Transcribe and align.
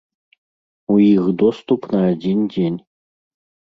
У 0.95 0.97
іх 1.05 1.23
доступ 1.43 1.81
на 1.95 2.03
адзін 2.11 2.37
дзень. 2.53 2.85